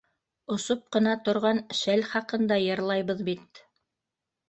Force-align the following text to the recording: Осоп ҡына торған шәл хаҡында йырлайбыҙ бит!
Осоп 0.55 0.81
ҡына 0.97 1.13
торған 1.27 1.63
шәл 1.83 2.03
хаҡында 2.15 2.61
йырлайбыҙ 2.67 3.25
бит! 3.33 3.67